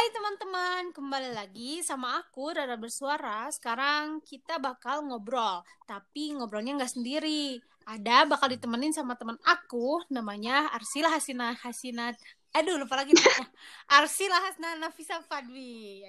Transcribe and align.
Hai 0.00 0.16
teman-teman, 0.16 0.96
kembali 0.96 1.30
lagi 1.36 1.84
sama 1.84 2.16
aku 2.16 2.56
Rara 2.56 2.72
Bersuara. 2.80 3.52
Sekarang 3.52 4.24
kita 4.24 4.56
bakal 4.56 5.04
ngobrol, 5.04 5.60
tapi 5.84 6.32
ngobrolnya 6.32 6.72
nggak 6.80 6.96
sendiri. 6.96 7.60
Ada 7.84 8.24
bakal 8.24 8.48
ditemenin 8.48 8.96
sama 8.96 9.12
teman 9.20 9.36
aku, 9.44 10.00
namanya 10.08 10.72
Arsila 10.72 11.12
Hasina 11.12 11.52
Hasina. 11.52 12.16
Aduh, 12.56 12.80
lupa 12.80 12.96
lagi 12.96 13.12
namanya. 13.12 13.44
Arsila 14.00 14.40
Hasna 14.40 14.80
Nafisa 14.80 15.20
Fadwi. 15.20 16.08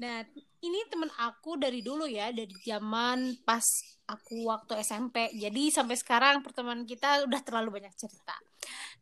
Nah, 0.00 0.24
ini 0.64 0.88
teman 0.88 1.12
aku 1.20 1.60
dari 1.60 1.84
dulu 1.84 2.08
ya, 2.08 2.32
dari 2.32 2.56
zaman 2.64 3.36
pas 3.44 3.68
aku 4.08 4.48
waktu 4.48 4.80
SMP. 4.80 5.28
Jadi 5.36 5.68
sampai 5.68 6.00
sekarang 6.00 6.40
pertemanan 6.40 6.88
kita 6.88 7.28
udah 7.28 7.44
terlalu 7.44 7.84
banyak 7.84 7.92
cerita. 8.00 8.32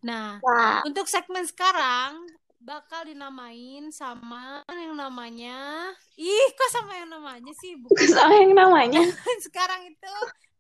Nah, 0.03 0.43
Wah, 0.43 0.83
untuk 0.83 1.07
segmen 1.07 1.47
sekarang 1.47 2.19
bakal 2.65 3.05
dinamain 3.05 3.93
sama 3.93 4.65
yang 4.73 4.97
namanya 4.97 5.93
ih 6.17 6.49
kok 6.57 6.71
sama 6.73 6.97
yang 6.97 7.13
namanya 7.13 7.53
sih? 7.61 7.77
Bukan. 7.85 8.09
Sama 8.09 8.35
yang 8.41 8.57
namanya. 8.57 9.05
sekarang 9.45 9.93
itu 9.93 10.15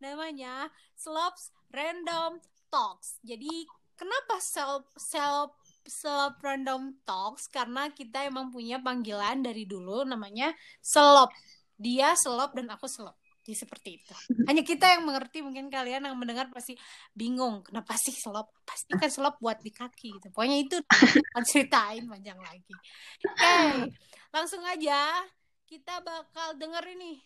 namanya 0.04 0.68
Slops 0.94 1.48
Random 1.72 2.36
Talks. 2.68 3.18
Jadi 3.24 3.64
kenapa 3.96 4.36
self 4.38 4.84
self 5.00 5.56
self 5.88 6.36
random 6.44 6.96
talks? 7.08 7.48
Karena 7.48 7.88
kita 7.92 8.24
emang 8.24 8.52
punya 8.52 8.80
panggilan 8.80 9.40
dari 9.40 9.64
dulu 9.64 10.04
namanya 10.04 10.52
selop 10.84 11.32
dia 11.74 12.14
selop 12.14 12.54
dan 12.54 12.70
aku 12.70 12.86
selop 12.86 13.18
jadi 13.44 13.60
seperti 13.60 14.00
itu. 14.00 14.14
Hanya 14.48 14.64
kita 14.64 14.88
yang 14.96 15.04
mengerti 15.04 15.44
mungkin 15.44 15.68
kalian 15.68 16.08
yang 16.08 16.16
mendengar 16.16 16.48
pasti 16.48 16.80
bingung 17.12 17.60
kenapa 17.60 17.92
sih 18.00 18.16
selop? 18.16 18.48
Pasti 18.64 18.96
kan 18.96 19.12
selop 19.12 19.36
buat 19.36 19.60
di 19.60 19.68
kaki 19.68 20.16
gitu. 20.16 20.32
Pokoknya 20.32 20.56
itu 20.64 20.80
akan 21.36 21.44
ceritain 21.44 22.08
panjang 22.08 22.40
lagi. 22.40 22.74
Oke 23.20 23.92
langsung 24.34 24.66
aja 24.66 25.22
kita 25.62 26.02
bakal 26.02 26.58
denger 26.58 26.82
ini 26.98 27.22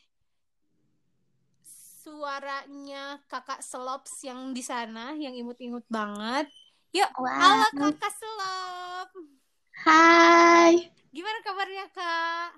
suaranya 2.04 3.16
kakak 3.24 3.64
selops 3.64 4.20
yang 4.28 4.52
di 4.52 4.60
sana 4.60 5.16
yang 5.16 5.32
imut-imut 5.32 5.88
banget. 5.88 6.52
Yuk 6.92 7.08
Wah. 7.16 7.32
halo 7.32 7.68
kakak 7.72 8.12
selop. 8.12 9.08
Hai, 9.88 10.92
gimana 11.08 11.38
kabarnya 11.40 11.86
kak? 11.96 12.50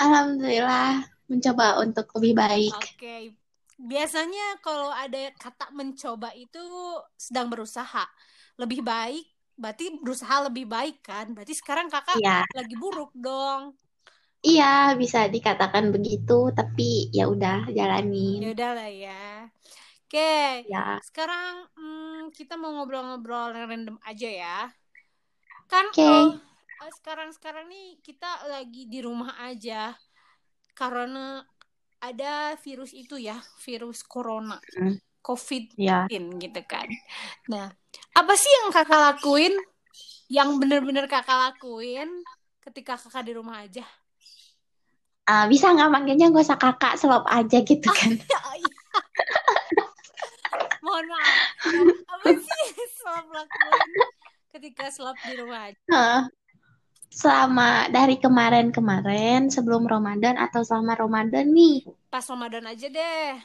Alhamdulillah 0.00 1.13
mencoba 1.30 1.66
untuk 1.84 2.06
lebih 2.16 2.34
baik. 2.42 2.76
Oke, 2.80 3.36
biasanya 3.90 4.42
kalau 4.64 4.90
ada 5.02 5.18
kata 5.42 5.66
mencoba 5.78 6.28
itu 6.36 6.58
sedang 7.16 7.46
berusaha. 7.52 8.04
Lebih 8.60 8.80
baik, 8.86 9.24
berarti 9.60 9.84
berusaha 10.02 10.36
lebih 10.48 10.64
baik 10.74 10.96
kan? 11.04 11.26
Berarti 11.34 11.54
sekarang 11.60 11.86
kakak 11.92 12.20
Iya, 12.20 12.44
lagi 12.56 12.74
buruk 12.82 13.10
dong. 13.18 13.74
iya 14.50 14.64
bisa 15.00 15.18
dikatakan 15.34 15.84
begitu, 15.94 16.32
tapi 16.58 16.82
ya 17.16 17.24
udah 17.34 17.56
Ya 18.40 18.44
jalanin. 18.44 18.44
udah 18.54 18.70
lah 18.76 18.90
ya. 19.04 19.12
Oke, 20.06 20.20
Ya, 20.64 21.02
sekarang 21.06 21.52
hmm, 21.76 22.30
kita 22.36 22.54
mau 22.60 22.70
ngobrol-ngobrol 22.76 23.46
random 23.56 23.96
aja 24.08 24.28
ya. 24.42 24.56
Kan 25.70 25.86
Oke. 25.92 26.08
oh, 26.08 26.28
eh, 26.84 26.92
sekarang-sekarang 26.98 27.64
nih 27.72 27.86
kita 28.06 28.30
lagi 28.52 28.82
di 28.92 28.98
rumah 29.06 29.32
aja 29.48 29.92
karena 30.74 31.46
ada 32.02 32.58
virus 32.60 32.92
itu 32.92 33.16
ya, 33.16 33.40
virus 33.64 34.04
corona, 34.04 34.60
Hmm. 34.76 35.00
COVID 35.24 35.72
ya. 35.80 36.04
gitu 36.12 36.60
kan. 36.68 36.84
Nah, 37.48 37.72
apa 38.12 38.32
sih 38.36 38.50
yang 38.60 38.68
kakak 38.74 39.00
lakuin? 39.00 39.54
Yang 40.28 40.60
bener-bener 40.60 41.08
kakak 41.08 41.38
lakuin 41.48 42.10
ketika 42.60 43.00
kakak 43.00 43.24
di 43.24 43.32
rumah 43.32 43.64
aja? 43.64 43.86
Ah, 45.24 45.48
bisa 45.48 45.72
nggak 45.72 45.88
manggilnya 45.88 46.28
gak 46.28 46.44
usah 46.44 46.60
kakak, 46.60 47.00
selop 47.00 47.24
aja 47.24 47.64
gitu 47.64 47.88
kan? 47.88 48.12
Ya, 48.28 48.40
iya. 48.60 48.76
Mohon 50.84 51.16
maaf. 51.16 51.40
Ya, 51.64 51.80
apa 52.12 52.28
sih 52.36 52.60
yang 52.76 52.90
selap 53.00 53.26
lakuin 53.32 53.88
ketika 54.52 54.84
selap 54.92 55.16
di 55.24 55.32
rumah 55.40 55.72
aja? 55.72 55.80
Heeh. 55.88 56.22
Selama 57.14 57.86
dari 57.94 58.18
kemarin-kemarin 58.18 59.46
sebelum 59.46 59.86
Ramadan 59.86 60.34
atau 60.34 60.66
selama 60.66 60.98
Ramadan 60.98 61.46
nih, 61.54 61.86
Pas 62.10 62.26
Ramadan 62.26 62.66
aja 62.66 62.90
deh. 62.90 63.38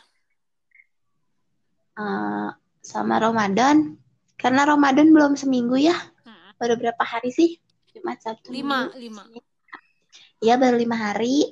eh, 1.94 2.50
selama 2.82 3.16
Ramadan, 3.22 3.94
karena 4.42 4.66
Ramadan 4.66 5.14
belum 5.14 5.38
seminggu 5.38 5.78
ya, 5.78 5.94
Hmm, 6.26 6.50
baru 6.58 6.82
berapa 6.82 7.04
hari 7.06 7.30
sih? 7.30 7.62
Jumat, 7.94 8.18
Sabtu, 8.26 8.50
Lima, 8.50 8.90
Minggu, 8.90 8.98
lima. 8.98 9.24
Senin. 9.30 9.44
Ya 10.40 10.56
baru 10.56 10.80
lima 10.80 10.96
hari. 10.96 11.52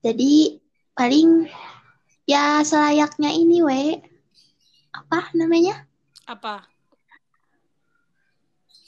Jadi 0.00 0.58
paling 0.96 1.46
ya 2.24 2.58
selayaknya 2.62 3.30
ini 3.30 3.60
we 3.60 3.82
apa 4.90 5.28
namanya 5.36 5.84
Apa? 6.26 6.64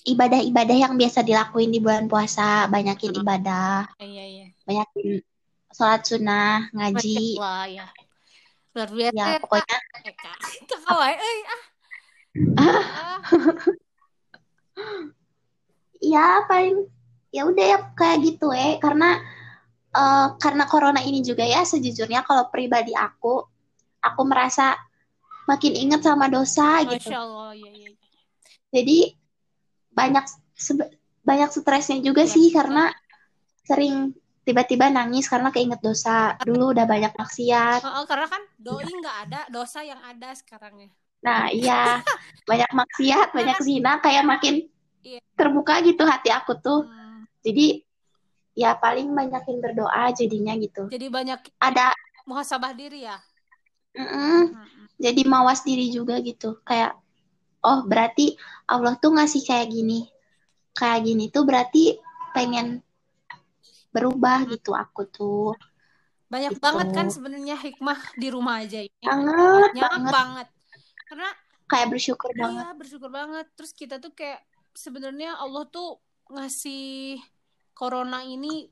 Ibadah-ibadah 0.08 0.76
yang 0.78 0.94
biasa 0.96 1.20
dilakuin 1.20 1.68
di 1.68 1.78
bulan 1.78 2.08
puasa, 2.08 2.64
banyakin 2.66 3.12
Hmm. 3.12 3.20
ibadah, 3.20 3.86
Eh, 4.00 4.06
Iya, 4.08 4.24
iya. 4.24 4.46
banyakin 4.64 5.20
sholat 5.70 6.02
sunnah, 6.04 6.68
ngaji. 6.72 7.36
Allah 7.36 7.64
ya. 7.68 7.86
Luar 8.72 8.90
biasa 8.90 9.16
Ya 9.16 9.26
ya, 9.34 9.38
pokoknya. 9.42 9.76
Eh. 10.06 10.14
Kakak 10.68 10.96
wae, 10.96 11.14
eh, 11.14 11.38
ah. 11.44 11.60
Ah. 12.56 13.18
ya 15.98 16.46
paling 16.46 16.86
ya 17.34 17.42
udah 17.44 17.64
ya 17.66 17.78
kayak 17.98 18.18
gitu 18.22 18.54
we 18.54 18.78
karena 18.78 19.18
eh, 19.90 20.26
karena 20.38 20.64
corona 20.70 21.02
ini 21.02 21.20
juga 21.20 21.42
ya 21.42 21.66
sejujurnya 21.66 22.22
kalau 22.22 22.46
pribadi 22.48 22.94
aku 22.94 23.42
aku 23.98 24.22
merasa 24.22 24.78
makin 25.50 25.74
inget 25.74 26.04
sama 26.04 26.28
dosa 26.30 26.84
gitu. 26.86 27.08
Masya 27.10 27.18
Allah, 27.24 27.50
ya, 27.56 27.72
ya. 27.72 27.90
Jadi 28.68 28.98
banyak 29.98 30.24
banyak 31.26 31.50
stresnya 31.50 31.98
juga 31.98 32.22
Ya. 32.22 32.30
sih 32.30 32.46
karena 32.54 32.94
sering 33.66 34.14
tiba-tiba 34.46 34.88
nangis 34.88 35.28
karena 35.28 35.52
keinget 35.52 35.82
dosa. 35.84 36.38
Dulu 36.40 36.72
udah 36.72 36.86
banyak 36.88 37.12
maksiat. 37.12 37.84
Oh, 37.84 38.00
oh, 38.00 38.04
karena 38.08 38.26
kan 38.32 38.42
doi 38.56 38.88
nggak 38.88 39.16
ada, 39.28 39.40
dosa 39.52 39.84
yang 39.84 40.00
ada 40.00 40.32
sekarang 40.32 40.88
ya. 40.88 40.90
Nah, 41.20 41.50
iya, 41.52 41.82
banyak 42.48 42.70
maksiat, 42.72 43.28
banyak 43.36 43.58
zina 43.60 43.98
kayak 44.00 44.24
makin 44.24 44.64
Iya. 45.04 45.20
terbuka 45.36 45.78
gitu 45.84 46.02
hati 46.08 46.32
aku 46.32 46.56
tuh. 46.58 46.88
Hmm, 46.88 47.28
Jadi 47.44 47.84
ya 48.58 48.74
paling 48.74 49.12
banyakin 49.14 49.62
berdoa 49.62 50.10
jadinya 50.10 50.56
gitu. 50.58 50.90
jadi 50.90 51.06
banyak 51.06 51.38
Ada 51.62 51.94
muhasabah 52.26 52.74
diri 52.74 53.06
ya. 53.06 53.14
mm-mm, 53.94 54.50
Hmm, 54.52 54.86
jadi 54.98 55.22
mawas 55.28 55.62
diri 55.62 55.92
juga 55.94 56.18
gitu. 56.18 56.58
Kayak 56.66 56.98
oh, 57.60 57.80
berarti 57.82 58.34
Allah 58.64 58.94
tuh 58.96 59.12
ngasih 59.12 59.42
kayak 59.42 59.68
gini. 59.68 60.06
Kayak 60.72 61.00
gini 61.04 61.24
tuh 61.28 61.42
berarti 61.42 61.98
pengen 62.30 62.82
berubah 63.90 64.46
gitu 64.46 64.72
aku 64.72 65.08
tuh. 65.08 65.52
Banyak 66.28 66.54
Gitu. 66.54 66.62
banget 66.62 66.88
kan 66.92 67.08
sebenarnya 67.08 67.56
hikmah 67.56 67.98
di 68.14 68.28
rumah 68.28 68.60
aja 68.60 68.78
ini. 68.78 68.92
Banget, 69.00 69.72
Banyak 69.72 69.90
banget. 69.90 70.12
banget. 70.12 70.48
Karena 71.08 71.28
Kayak 71.66 71.88
bersyukur 71.92 72.30
banget. 72.32 72.64
iya 72.64 72.68
bersyukur 72.72 73.10
banget. 73.10 73.46
Terus 73.52 73.72
kita 73.72 73.96
tuh 73.98 74.12
kayak 74.12 74.40
sebenarnya 74.72 75.36
Allah 75.36 75.64
tuh 75.66 75.98
ngasih 76.28 77.16
corona 77.72 78.20
ini 78.22 78.68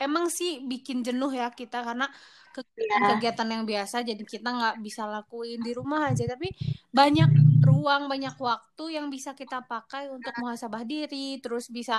emang 0.00 0.26
sih 0.30 0.62
bikin 0.64 1.02
jenuh 1.06 1.30
ya 1.30 1.50
kita 1.54 1.82
karena 1.86 2.06
kegiatan-kegiatan 2.54 3.48
yang 3.50 3.64
biasa 3.66 4.06
jadi 4.06 4.22
kita 4.22 4.46
nggak 4.46 4.76
bisa 4.78 5.06
lakuin 5.10 5.58
di 5.58 5.74
rumah 5.74 6.10
aja 6.10 6.22
tapi 6.30 6.54
banyak 6.94 7.30
ruang 7.66 8.06
banyak 8.06 8.34
waktu 8.38 8.84
yang 8.94 9.10
bisa 9.10 9.34
kita 9.34 9.66
pakai 9.66 10.06
untuk 10.10 10.30
muhasabah 10.38 10.86
diri 10.86 11.42
terus 11.42 11.66
bisa 11.70 11.98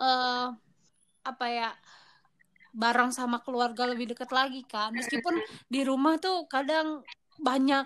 eh 0.00 0.46
apa 1.20 1.46
ya 1.52 1.68
bareng 2.72 3.12
sama 3.12 3.42
keluarga 3.44 3.84
lebih 3.84 4.14
dekat 4.14 4.30
lagi 4.32 4.64
kan 4.64 4.94
meskipun 4.94 5.36
di 5.68 5.84
rumah 5.84 6.16
tuh 6.16 6.48
kadang 6.48 7.04
banyak 7.36 7.84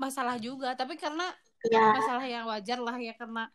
masalah 0.00 0.40
juga 0.42 0.74
tapi 0.74 0.98
karena 0.98 1.30
Iya. 1.64 1.96
masalah 1.96 2.24
yang 2.28 2.44
wajar 2.44 2.76
lah 2.76 2.96
ya 3.00 3.16
karena 3.16 3.48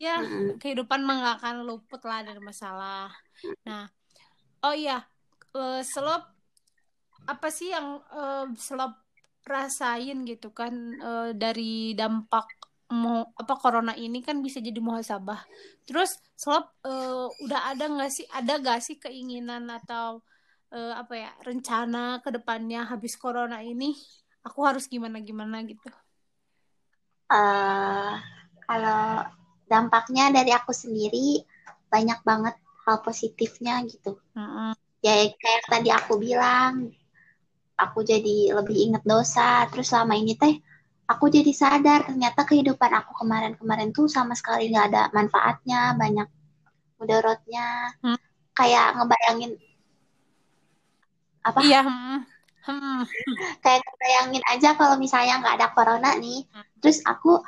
ya 0.00 0.16
Mm-mm. 0.16 0.56
kehidupan 0.56 1.04
mah 1.04 1.16
nggak 1.20 1.36
akan 1.44 1.56
luput 1.68 2.00
lah 2.08 2.24
dari 2.24 2.40
masalah 2.40 3.12
nah 3.68 3.84
oh 4.66 4.74
iya 4.74 4.98
eh, 5.56 5.80
selop 5.82 6.22
apa 7.28 7.48
sih 7.52 7.68
yang 7.74 8.00
eh, 8.14 8.46
selop 8.56 8.92
rasain 9.44 10.24
gitu 10.28 10.48
kan 10.52 10.74
eh, 10.98 11.30
dari 11.36 11.96
dampak 11.98 12.46
mau 12.88 13.20
apa 13.36 13.54
corona 13.60 13.92
ini 13.92 14.24
kan 14.24 14.40
bisa 14.40 14.64
jadi 14.64 14.80
muhasabah. 14.80 15.40
Terus 15.84 16.16
selop 16.36 16.72
eh, 16.88 17.26
udah 17.44 17.60
ada 17.72 17.84
nggak 17.84 18.10
sih 18.12 18.26
ada 18.32 18.52
nggak 18.60 18.80
sih 18.80 18.96
keinginan 18.96 19.68
atau 19.68 20.24
eh, 20.72 20.92
apa 20.96 21.14
ya 21.16 21.30
rencana 21.44 22.20
ke 22.24 22.30
depannya 22.36 22.88
habis 22.88 23.14
corona 23.20 23.60
ini? 23.60 23.92
Aku 24.46 24.64
harus 24.64 24.88
gimana 24.88 25.20
gimana 25.20 25.60
gitu. 25.68 25.88
Eh 27.28 28.12
kalau 28.68 29.04
dampaknya 29.68 30.32
dari 30.32 30.52
aku 30.56 30.72
sendiri 30.72 31.44
banyak 31.92 32.20
banget 32.24 32.56
hal 32.88 33.04
positifnya 33.04 33.84
gitu 33.84 34.16
Mm-mm. 34.32 34.72
ya 35.04 35.28
kayak 35.28 35.62
tadi 35.68 35.92
aku 35.92 36.16
bilang 36.16 36.88
aku 37.76 38.00
jadi 38.02 38.56
lebih 38.56 38.88
inget 38.88 39.04
dosa 39.04 39.68
terus 39.68 39.92
selama 39.92 40.16
ini 40.16 40.34
teh 40.34 40.56
aku 41.04 41.28
jadi 41.28 41.52
sadar 41.52 42.08
ternyata 42.08 42.42
kehidupan 42.42 42.90
aku 42.90 43.12
kemarin-kemarin 43.20 43.92
tuh 43.92 44.08
sama 44.08 44.32
sekali 44.32 44.72
nggak 44.72 44.86
ada 44.88 45.02
manfaatnya 45.12 45.92
banyak 45.94 46.28
mudaratnya 46.96 47.94
Hmm. 48.00 48.18
kayak 48.52 48.96
ngebayangin 48.96 49.52
apa 51.44 51.58
Iya. 51.62 51.80
hmm. 51.86 52.18
Hmm. 52.68 53.00
kayak 53.64 53.80
ngebayangin 53.80 54.44
aja 54.44 54.76
kalau 54.76 55.00
misalnya 55.00 55.40
nggak 55.40 55.56
ada 55.62 55.68
corona 55.72 56.10
nih 56.18 56.44
Hmm. 56.50 56.66
terus 56.82 57.00
aku 57.06 57.40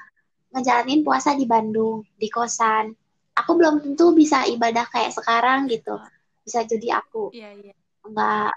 ngejalanin 0.51 1.03
puasa 1.03 1.35
di 1.35 1.45
Bandung 1.45 2.07
di 2.17 2.31
kosan 2.31 2.95
aku 3.41 3.57
belum 3.57 3.81
tentu 3.83 4.13
bisa 4.13 4.45
ibadah 4.47 4.85
kayak 4.89 5.13
sekarang 5.17 5.67
gitu. 5.67 5.97
Bisa 6.45 6.65
jadi 6.65 7.01
aku 7.01 7.33
Iya, 7.33 7.51
iya. 7.57 7.75
nggak 8.05 8.53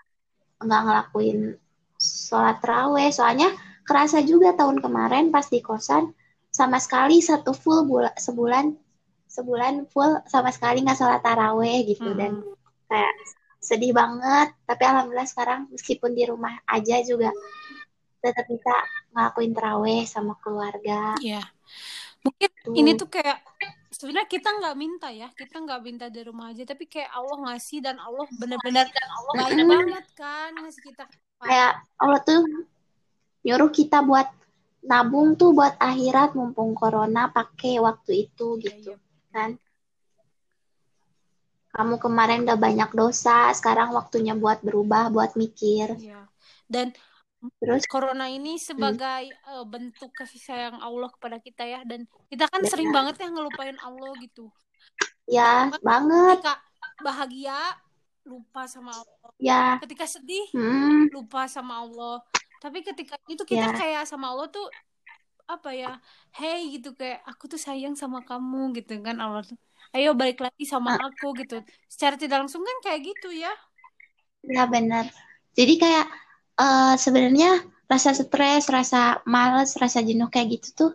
nggak 0.63 0.81
ngelakuin 0.87 1.39
sholat 1.99 2.57
terawih. 2.59 3.09
Soalnya 3.11 3.49
kerasa 3.83 4.23
juga 4.23 4.55
tahun 4.55 4.79
kemarin 4.79 5.31
pas 5.31 5.47
di 5.47 5.59
kosan 5.59 6.11
sama 6.53 6.77
sekali 6.77 7.19
satu 7.19 7.51
full 7.51 7.83
bula, 7.89 8.13
sebulan 8.15 8.75
sebulan 9.27 9.89
full 9.89 10.21
sama 10.29 10.53
sekali 10.53 10.85
nggak 10.85 10.99
sholat 10.99 11.21
taraweh 11.25 11.83
gitu. 11.87 12.13
Dan 12.13 12.39
Mm-mm. 12.43 12.55
kayak 12.87 13.13
sedih 13.59 13.91
banget. 13.91 14.53
Tapi 14.67 14.83
alhamdulillah 14.83 15.27
sekarang 15.27 15.71
meskipun 15.71 16.13
di 16.13 16.23
rumah 16.27 16.53
aja 16.67 17.01
juga 17.01 17.31
tetap 18.23 18.47
bisa 18.47 18.71
ngelakuin 19.11 19.51
terawih 19.51 20.01
sama 20.07 20.39
keluarga. 20.39 21.15
Iya. 21.19 21.43
Mungkin 22.23 22.49
tuh 22.63 22.71
ini 22.71 22.91
tuh 22.95 23.11
kayak 23.11 23.43
sebenarnya 23.93 24.25
kita 24.27 24.49
nggak 24.49 24.75
minta 24.75 25.07
ya, 25.13 25.29
kita 25.31 25.61
nggak 25.61 25.81
minta 25.85 26.05
dari 26.09 26.25
rumah 26.25 26.49
aja, 26.49 26.65
tapi 26.65 26.89
kayak 26.89 27.13
Allah 27.13 27.37
ngasih 27.47 27.79
dan 27.79 28.01
Allah 28.01 28.25
benar-benar 28.35 28.85
baik 29.37 29.53
Mm, 29.53 29.69
banget 29.69 30.05
kan 30.17 30.51
ngasih 30.57 30.81
kita 30.81 31.03
kayak 31.39 31.71
Allah 32.01 32.19
tuh 32.21 32.41
nyuruh 33.43 33.69
kita 33.69 34.01
buat 34.01 34.27
nabung 34.81 35.35
tuh 35.35 35.53
buat 35.53 35.77
akhirat 35.79 36.33
mumpung 36.33 36.73
corona 36.73 37.29
pakai 37.29 37.79
waktu 37.79 38.27
itu 38.27 38.57
Iya, 38.57 38.63
gitu 38.67 38.91
iya. 38.93 39.31
kan 39.31 39.49
kamu 41.73 41.95
kemarin 41.97 42.45
udah 42.45 42.57
banyak 42.59 42.89
dosa 42.93 43.49
sekarang 43.51 43.91
waktunya 43.91 44.37
buat 44.37 44.61
berubah 44.61 45.09
buat 45.09 45.33
mikir 45.33 45.97
Iya. 45.97 46.27
Dan 46.69 46.93
terus 47.59 47.83
corona 47.89 48.25
ini 48.31 48.55
hmm, 48.57 48.63
sebagai 48.63 49.23
eh, 49.31 49.65
bentuk 49.67 50.11
kasih 50.15 50.41
sayang 50.41 50.77
Allah 50.79 51.09
kepada 51.11 51.37
kita 51.39 51.63
ya. 51.67 51.79
Dan 51.83 52.07
kita 52.31 52.47
kan 52.47 52.61
sering 52.65 52.89
benar. 52.89 53.13
banget 53.13 53.15
ya 53.23 53.27
ngelupain 53.31 53.77
Allah 53.83 54.11
gitu. 54.23 54.51
ya 55.27 55.71
Bahkan 55.71 55.83
banget. 55.83 56.39
ketika 56.39 56.53
bahagia 56.99 57.59
lupa 58.23 58.67
sama 58.67 58.91
Allah. 58.95 59.31
ya. 59.39 59.77
Ketika 59.83 60.05
sedih 60.07 60.47
hmm, 60.55 61.11
lupa 61.11 61.47
sama 61.51 61.83
Allah. 61.83 62.23
Tapi 62.63 62.79
ketika 62.83 63.19
itu 63.27 63.43
kita 63.43 63.71
ya. 63.71 63.75
kayak 63.75 64.03
sama 64.07 64.31
Allah 64.31 64.47
tuh 64.47 64.67
apa 65.43 65.75
ya 65.75 65.99
hey 66.39 66.71
gitu 66.71 66.95
kayak 66.95 67.19
aku 67.27 67.51
tuh 67.51 67.59
sayang 67.59 67.99
sama 67.99 68.23
kamu 68.23 68.71
gitu 68.79 68.99
kan 69.03 69.19
Allah 69.19 69.43
tuh. 69.43 69.59
Ayo 69.93 70.15
balik 70.15 70.39
lagi 70.41 70.63
sama 70.63 70.95
eh, 70.95 71.03
aku 71.07 71.35
gitu. 71.43 71.59
Secara 71.91 72.15
tidak 72.17 72.47
langsung 72.47 72.63
kan 72.63 72.77
kayak 72.87 73.01
gitu 73.13 73.29
ya. 73.35 73.51
Ya 74.43 74.63
benar. 74.67 75.11
Jadi 75.53 75.73
kayak 75.77 76.07
eh, 76.59 76.95
sebenarnya 76.97 77.63
rasa 77.89 78.11
stres 78.17 78.63
rasa 78.71 79.21
males 79.29 79.77
rasa 79.77 80.01
jenuh 80.01 80.29
kayak 80.33 80.57
gitu 80.59 80.67
tuh 80.73 80.91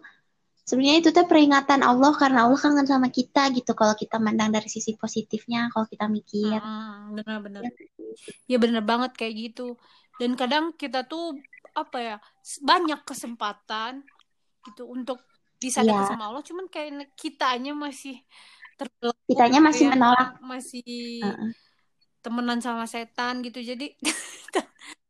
sebenarnya 0.68 0.96
itu 1.00 1.10
tuh 1.16 1.24
peringatan 1.24 1.80
Allah 1.80 2.12
karena 2.12 2.44
Allah 2.44 2.60
kangen 2.60 2.84
sama 2.84 3.08
kita 3.08 3.48
gitu 3.56 3.72
kalau 3.72 3.96
kita 3.96 4.20
mandang 4.20 4.52
dari 4.52 4.68
sisi 4.68 4.92
positifnya 5.00 5.72
kalau 5.72 5.86
kita 5.88 6.04
mikir. 6.10 6.60
Mm-mm, 6.60 7.16
benar-benar 7.16 7.62
ya, 7.64 7.72
ya 8.52 8.56
benar 8.60 8.82
banget 8.84 9.12
kayak 9.16 9.34
gitu. 9.48 9.78
Dan 10.20 10.36
kadang 10.36 10.74
kita 10.76 11.06
tuh 11.08 11.38
apa 11.72 11.98
ya 12.02 12.16
banyak 12.60 13.00
kesempatan 13.06 14.02
gitu 14.66 14.84
untuk 14.90 15.22
bisa 15.58 15.80
ya 15.80 15.94
dekat 15.94 16.14
sama 16.14 16.28
Allah 16.30 16.42
cuman 16.44 16.66
kayak 16.70 17.14
kitanya 17.18 17.72
masih 17.74 18.14
terbelenggu 18.78 19.22
kitanya 19.26 19.58
masih 19.62 19.84
ya 19.88 19.90
menolak. 19.94 20.28
masih 20.42 20.82
Heeh, 21.22 21.50
temenan 22.22 22.60
sama 22.60 22.84
setan 22.84 23.40
gitu. 23.46 23.58
Jadi 23.62 23.96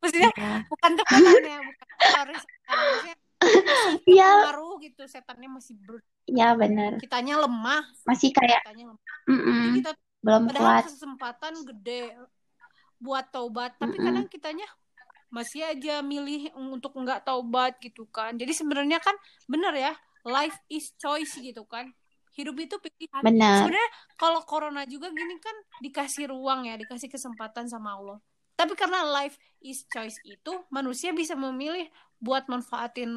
maksudnya 0.09 0.31
ya 0.41 0.53
bukan 0.73 0.93
temenan 0.97 1.41
ya 1.45 1.59
bukan 1.69 1.89
harus 2.17 2.41
maksudnya 2.67 3.15
masih 3.69 3.93
Iya, 4.09 4.29
terpengaruh 4.29 4.73
gitu 4.83 5.03
setannya 5.05 5.49
masih 5.49 5.75
ber 5.85 5.97
ya 6.29 6.49
benar. 6.53 6.93
kitanya 7.01 7.35
lemah. 7.41 7.83
Masih 8.05 8.29
kayak 8.33 8.61
kitanya 8.65 8.85
lemah. 8.93 9.05
Mm-mm, 9.29 9.61
jadi 9.65 9.77
kita 9.81 9.91
belum 10.25 10.43
padahal 10.51 10.65
kuat. 10.65 10.85
kesempatan 10.91 11.55
gede 11.69 12.01
buat 12.99 13.25
taubat 13.31 13.79
tapi 13.79 13.95
Mm-mm, 13.97 14.07
kadang 14.11 14.27
kitanya 14.27 14.67
masih 15.29 15.61
aja 15.63 16.01
milih 16.03 16.51
untuk 16.57 16.97
nggak 16.97 17.23
taubat 17.25 17.77
gitu 17.85 18.09
kan. 18.09 18.35
Jadi 18.35 18.53
sebenarnya 18.57 18.99
kan 18.99 19.15
bener 19.47 19.73
ya 19.77 19.93
life 20.25 20.57
is 20.69 20.93
choice 20.99 21.37
gitu 21.39 21.63
kan. 21.69 21.93
Hidup 22.35 22.55
itu 22.59 22.77
pilihan. 22.79 23.23
Benar. 23.23 23.67
sebenarnya 23.67 23.91
kalau 24.15 24.41
corona 24.47 24.83
juga 24.87 25.11
gini 25.11 25.37
kan 25.43 25.57
dikasih 25.83 26.31
ruang 26.31 26.67
ya 26.67 26.75
dikasih 26.79 27.11
kesempatan 27.11 27.67
sama 27.67 27.99
Allah 27.99 28.19
tapi 28.59 28.75
karena 28.75 29.07
life 29.07 29.37
is 29.63 29.87
choice 29.93 30.19
itu 30.27 30.51
manusia 30.75 31.11
bisa 31.15 31.35
memilih 31.39 31.87
buat 32.19 32.45
manfaatin 32.51 33.11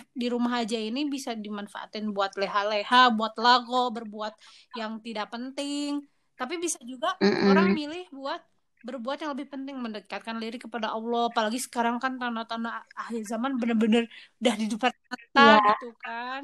F- 0.00 0.10
di 0.16 0.26
rumah 0.32 0.52
aja 0.64 0.78
ini 0.80 1.06
bisa 1.14 1.30
dimanfaatin 1.36 2.10
buat 2.16 2.32
leha-leha 2.40 3.12
buat 3.18 3.34
lago 3.38 3.92
berbuat 3.96 4.34
yang 4.78 4.98
tidak 5.04 5.26
penting. 5.34 6.02
Tapi 6.40 6.54
bisa 6.64 6.78
juga 6.82 7.08
orang 7.46 7.68
Mm-mm, 7.68 7.78
milih 7.78 8.04
buat 8.12 8.42
berbuat 8.86 9.18
yang 9.22 9.30
lebih 9.34 9.48
penting 9.54 9.76
mendekatkan 9.84 10.36
diri 10.42 10.58
kepada 10.64 10.88
Allah. 10.96 11.30
Apalagi 11.30 11.58
sekarang 11.62 11.96
kan 12.02 12.18
tanda-tanda 12.20 12.70
akhir 12.98 13.22
zaman 13.32 13.52
bener-bener 13.60 14.04
udah 14.42 14.54
di 14.60 14.66
depan 14.72 14.92
mata 15.10 15.40
Iya, 15.40 15.60
gitu 15.68 15.86
kan. 16.04 16.42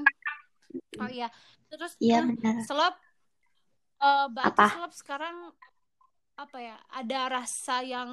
Oh 1.01 1.09
iya. 1.11 1.27
Terus 1.71 1.93
eh, 2.15 2.27
benar. 2.29 2.67
selap 2.67 2.95
eh, 4.03 4.25
berarti 4.35 4.61
Apa? 4.61 4.67
selap 4.73 4.93
sekarang 5.01 5.37
apa 6.37 6.59
ya 6.61 6.77
ada 6.99 7.17
rasa 7.41 7.73
yang 7.85 8.11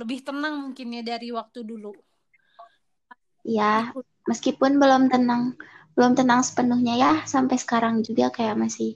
lebih 0.00 0.20
tenang 0.26 0.54
mungkin 0.68 0.88
ya 0.96 1.02
dari 1.10 1.28
waktu 1.32 1.60
dulu 1.64 1.92
Iya, 3.48 3.92
Gitu. 3.94 4.00
meskipun 4.30 4.72
belum 4.82 5.02
tenang, 5.12 5.42
belum 5.96 6.12
tenang 6.18 6.40
sepenuhnya 6.44 6.94
ya, 7.04 7.12
sampai 7.24 7.56
sekarang 7.56 7.94
juga 8.06 8.28
kayak 8.36 8.56
masih 8.60 8.90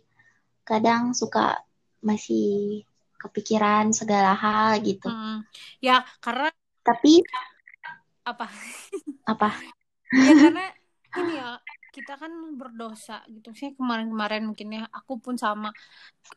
kadang 0.68 1.02
suka 1.20 1.62
masih 2.08 2.82
kepikiran 3.22 3.86
segala 3.94 4.32
hal 4.42 4.70
gitu. 4.88 5.08
Mm. 5.08 5.42
ya 5.82 6.04
karena 6.22 6.50
Tapi 6.82 7.22
apa 8.24 8.46
apa? 9.26 9.48
ya 10.26 10.32
karena 10.38 10.62
ini 11.18 11.32
ya 11.40 11.58
kita 11.92 12.16
kan 12.16 12.32
berdosa 12.56 13.20
gitu. 13.28 13.52
Sih 13.52 13.76
kemarin-kemarin 13.76 14.48
mungkin 14.48 14.68
ya 14.72 14.84
aku 14.88 15.20
pun 15.20 15.36
sama 15.36 15.70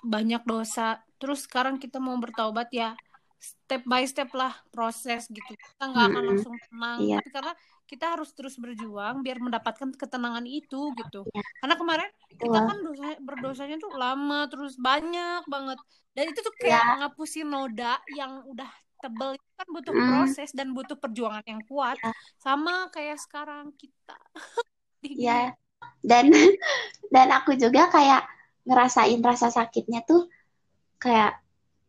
banyak 0.03 0.43
dosa. 0.43 0.99
Terus 1.15 1.47
sekarang 1.47 1.79
kita 1.79 1.97
mau 2.03 2.19
bertaubat 2.19 2.69
ya 2.75 2.93
step 3.39 3.81
by 3.85 4.03
step 4.05 4.29
lah 4.33 4.53
proses 4.73 5.29
gitu. 5.29 5.51
Kita 5.55 5.83
nggak 5.87 6.05
akan 6.11 6.23
langsung 6.33 6.55
tenang. 6.69 6.99
Iya, 7.01 7.17
tapi 7.21 7.29
karena 7.31 7.53
kita 7.85 8.05
harus 8.17 8.29
terus 8.33 8.55
berjuang 8.57 9.21
biar 9.21 9.37
mendapatkan 9.37 9.89
ketenangan 9.93 10.45
itu 10.49 10.93
gitu. 10.97 11.21
Iya, 11.29 11.43
karena 11.61 11.75
kemarin 11.77 12.09
kita 12.35 12.59
kan 12.59 12.77
dosa 12.81 13.05
berdosanya 13.21 13.77
tuh 13.77 13.91
lama 13.93 14.39
terus 14.49 14.73
banyak 14.75 15.45
banget. 15.45 15.79
Dan 16.15 16.25
itu 16.31 16.39
tuh 16.41 16.53
Iya, 16.63 16.79
kayak 16.81 16.83
ngapusin 17.05 17.47
noda 17.47 17.93
yang 18.17 18.43
udah 18.49 18.71
tebel. 19.03 19.37
Itu 19.37 19.49
kan 19.55 19.67
butuh 19.69 19.93
mm, 19.93 20.07
proses 20.09 20.49
dan 20.55 20.67
butuh 20.73 20.97
perjuangan 20.97 21.45
yang 21.45 21.61
kuat. 21.69 21.97
Iya, 22.01 22.11
sama 22.41 22.89
kayak 22.89 23.17
sekarang 23.21 23.69
kita 23.77 24.17
iya. 25.05 25.53
Dan 26.01 26.29
dan 27.13 27.27
aku 27.33 27.53
juga 27.57 27.87
kayak 27.93 28.25
ngerasain 28.65 29.21
rasa 29.21 29.53
sakitnya 29.53 30.01
tuh 30.05 30.25
kayak 30.97 31.37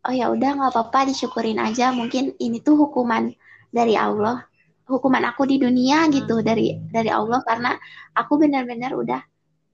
oh 0.07 0.13
ya 0.15 0.31
udah 0.31 0.51
nggak 0.61 0.73
apa-apa 0.73 1.11
disyukurin 1.11 1.59
aja. 1.59 1.91
Mungkin 1.91 2.37
ini 2.39 2.61
tuh 2.61 2.77
hukuman 2.87 3.33
dari 3.73 3.97
Allah. 3.97 4.45
Hukuman 4.87 5.25
aku 5.27 5.49
di 5.51 5.59
dunia 5.59 6.07
Hmm. 6.07 6.13
gitu 6.15 6.41
dari 6.45 6.79
dari 6.93 7.11
Allah. 7.11 7.43
Karena 7.43 7.75
aku 8.15 8.39
benar-benar 8.39 8.95
udah 8.95 9.21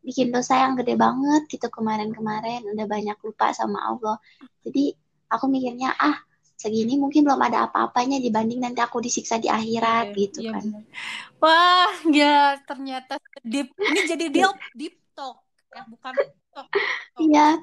bikin 0.03 0.35
dosa 0.35 0.59
yang 0.63 0.75
gede 0.79 0.97
banget 0.97 1.47
gitu 1.53 1.69
kemarin-kemarin. 1.69 2.65
Udah 2.73 2.87
banyak 2.89 3.19
lupa 3.23 3.53
sama 3.53 3.79
Allah. 3.83 4.17
Jadi 4.65 4.95
aku 5.29 5.45
mikirnya 5.51 5.93
ah 6.01 6.17
segini 6.63 6.95
mungkin 7.03 7.27
belum 7.27 7.43
ada 7.43 7.67
apa-apanya 7.67 8.23
dibanding 8.23 8.63
nanti 8.63 8.79
aku 8.79 9.03
disiksa 9.03 9.43
di 9.43 9.51
akhirat 9.51 10.15
Iya, 10.15 10.19
gitu 10.23 10.39
iya 10.47 10.51
kan. 10.55 10.65
Wah, 11.43 11.93
ya 12.15 12.35
ternyata 12.63 13.19
deep. 13.43 13.75
Ini 13.75 14.01
jadi 14.07 14.25
deep 14.31 14.55
deep 14.79 14.95
talk 15.19 15.43
ya, 15.75 15.83
bukan 15.91 16.15
talk. 16.55 16.69
iya 17.19 17.59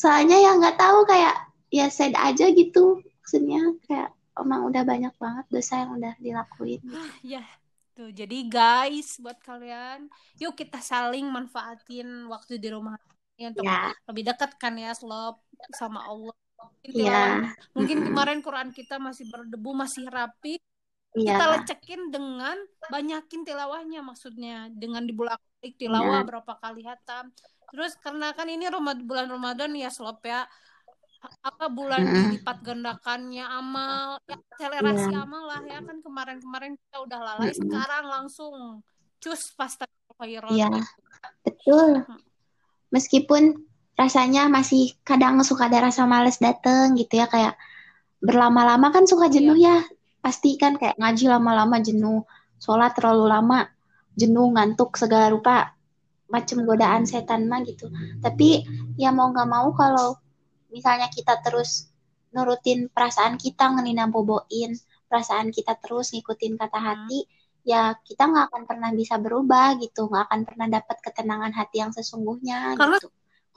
soalnya 0.00 0.36
ya 0.40 0.50
nggak 0.56 0.76
tahu 0.80 0.98
kayak 1.10 1.34
ya 1.68 1.86
sad 1.92 2.14
aja 2.16 2.48
gitu 2.54 3.04
maksudnya 3.20 3.60
kayak 3.84 4.08
emang 4.40 4.60
udah 4.70 4.82
banyak 4.86 5.12
banget 5.18 5.44
dosa 5.52 5.84
yang 5.84 5.90
udah 5.98 6.14
dilakuin 6.22 6.80
gitu. 6.80 6.96
Ah, 6.96 7.12
ya. 7.20 7.44
Tuh, 7.98 8.14
jadi 8.14 8.46
guys, 8.46 9.18
buat 9.18 9.42
kalian, 9.42 10.06
yuk 10.38 10.54
kita 10.54 10.78
saling 10.78 11.26
manfaatin 11.26 12.30
waktu 12.30 12.54
di 12.62 12.70
rumah 12.70 12.94
ini 13.34 13.50
untuk 13.50 13.66
ya 13.66 13.90
lebih 14.06 14.22
dekat 14.22 14.54
kan 14.54 14.78
ya, 14.78 14.94
Slop 14.94 15.42
sama 15.74 16.06
Allah. 16.06 16.30
Mungkin 17.76 17.96
Mm-mm. 18.00 18.06
kemarin 18.12 18.38
Quran 18.40 18.68
kita 18.72 18.96
masih 18.96 19.28
berdebu, 19.28 19.70
masih 19.76 20.08
rapi. 20.08 20.56
Iya. 21.16 21.36
Kita 21.36 21.44
lecekin 21.56 22.12
dengan 22.12 22.56
banyakin 22.88 23.40
tilawahnya 23.44 24.00
maksudnya. 24.04 24.68
Dengan 24.72 25.04
dibolak-balik 25.04 25.74
tilawah 25.76 26.24
Iya. 26.24 26.28
berapa 26.28 26.52
kali 26.60 26.82
hatam. 26.84 27.32
Terus 27.68 27.92
karena 28.00 28.32
kan 28.32 28.48
ini 28.48 28.64
Ramad- 28.68 29.04
bulan 29.04 29.28
Ramadan 29.28 29.76
ya 29.76 29.92
slop 29.92 30.24
ya. 30.24 30.48
Apa 31.42 31.66
bulan 31.66 32.06
Mm-mm. 32.06 32.38
dilipat 32.38 32.62
gandakannya 32.62 33.42
amal, 33.42 34.22
ya, 34.30 34.38
akselerasi 34.38 35.10
Iya. 35.10 35.26
amal 35.26 35.42
lah 35.50 35.60
ya 35.66 35.82
kan 35.82 35.98
kemarin-kemarin 35.98 36.72
kita 36.78 36.96
udah 37.02 37.18
lalai, 37.18 37.50
Mm-mm. 37.50 37.58
sekarang 37.66 38.04
langsung 38.06 38.54
cus 39.18 39.50
pasta 39.58 39.82
khairat 40.14 40.54
Iya. 40.54 40.70
gitu. 40.78 40.86
Betul. 41.42 42.06
Hmm. 42.06 42.22
Meskipun 42.94 43.42
rasanya 43.98 44.46
masih 44.46 44.94
kadang 45.02 45.42
suka 45.42 45.66
ada 45.66 45.90
rasa 45.90 46.06
males 46.06 46.38
dateng 46.38 46.94
gitu 46.94 47.18
ya 47.18 47.26
kayak 47.26 47.58
berlama-lama 48.22 48.94
kan 48.94 49.04
suka 49.10 49.26
jenuh 49.26 49.58
ya. 49.58 49.82
Pasti 50.22 50.54
kan 50.54 50.78
kayak 50.78 50.98
ngaji 50.98 51.26
lama-lama 51.26 51.82
jenuh, 51.82 52.22
sholat 52.62 52.94
terlalu 52.94 53.26
lama 53.26 53.66
jenuh, 54.14 54.54
ngantuk 54.54 54.94
segala 54.94 55.34
rupa 55.34 55.74
macam 56.30 56.62
godaan 56.62 57.10
setan 57.10 57.50
mah 57.50 57.66
gitu. 57.66 57.90
Tapi 58.22 58.62
ya 58.94 59.10
mau 59.10 59.34
nggak 59.34 59.48
mau 59.50 59.74
kalau 59.74 60.14
misalnya 60.70 61.10
kita 61.10 61.42
terus 61.42 61.90
nurutin 62.32 62.92
perasaan 62.92 63.40
kita 63.40 63.72
ngenina 63.72 64.04
boboin 64.12 64.76
perasaan 65.08 65.48
kita 65.48 65.80
terus 65.80 66.12
ngikutin 66.12 66.60
kata 66.60 66.76
hati 66.76 67.24
ya 67.64 67.96
kita 68.04 68.28
nggak 68.28 68.52
akan 68.52 68.62
pernah 68.68 68.90
bisa 68.92 69.16
berubah 69.16 69.80
gitu 69.80 70.08
nggak 70.12 70.28
akan 70.28 70.40
pernah 70.44 70.66
dapat 70.68 70.96
ketenangan 71.00 71.52
hati 71.56 71.80
yang 71.80 71.92
sesungguhnya 71.92 72.76
Karena- 72.76 73.00
gitu 73.00 73.08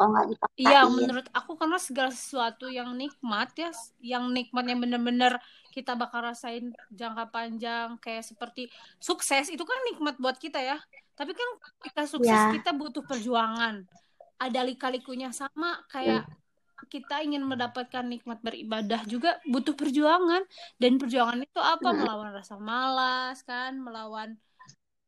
kalau 0.02 0.18
nggak 0.18 0.28
dipaksain 0.34 0.66
Iya, 0.66 0.82
menurut 0.90 1.28
aku 1.30 1.52
karena 1.54 1.78
segala 1.78 2.10
sesuatu 2.10 2.66
yang 2.66 2.90
nikmat 2.98 3.54
ya, 3.54 3.70
yang 4.02 4.34
nikmat 4.34 4.66
yang 4.66 4.82
bener-bener 4.82 5.38
kita 5.70 5.94
bakal 5.94 6.26
rasain 6.26 6.74
jangka 6.90 7.30
panjang, 7.30 8.02
kayak 8.02 8.26
seperti 8.26 8.66
sukses 8.98 9.54
itu 9.54 9.62
kan 9.62 9.78
nikmat 9.94 10.18
buat 10.18 10.42
kita 10.42 10.58
ya. 10.58 10.82
Tapi 11.14 11.38
kan 11.38 11.50
kita 11.86 12.10
sukses 12.10 12.34
Ya. 12.34 12.50
kita 12.50 12.74
butuh 12.74 13.06
perjuangan. 13.06 13.86
Ada 14.42 14.66
lika-likunya 14.66 15.30
sama 15.30 15.86
kayak 15.86 16.26
kita 16.90 17.22
ingin 17.22 17.46
mendapatkan 17.46 18.02
nikmat 18.02 18.42
beribadah 18.42 19.06
juga 19.06 19.38
butuh 19.46 19.78
perjuangan 19.78 20.42
dan 20.82 20.98
perjuangan 20.98 21.38
itu 21.46 21.62
apa? 21.62 21.94
Hmm. 21.94 22.00
Melawan 22.02 22.34
rasa 22.34 22.58
malas 22.58 23.46
kan, 23.46 23.78
melawan 23.78 24.34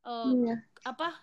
Iya. 0.06 0.62
apa 0.86 1.18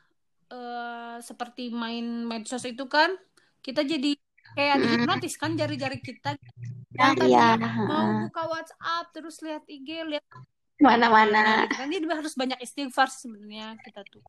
eh 0.51 1.17
seperti 1.23 1.71
main 1.71 2.27
medsos 2.27 2.67
itu 2.67 2.83
kan 2.91 3.15
kita 3.61 3.85
jadi 3.85 4.17
kayak 4.57 4.77
Mm. 4.77 4.83
dihipnotis 4.83 5.35
kan 5.39 5.55
jari-jari 5.55 5.99
kita. 6.03 6.35
Nah, 6.91 7.15
yang 7.23 7.31
iya. 7.31 7.49
mau 7.87 8.27
buka 8.27 8.43
WhatsApp 8.51 9.05
terus 9.15 9.39
lihat 9.41 9.63
IG 9.71 9.89
lihat 10.11 10.27
mana-mana. 10.83 11.65
Gitu 11.69 11.77
kan. 11.79 11.87
Jadi 11.87 12.05
harus 12.11 12.35
banyak 12.35 12.59
istighfar 12.59 13.09
sebenarnya 13.13 13.79
kita 13.85 14.03
tuh. 14.11 14.25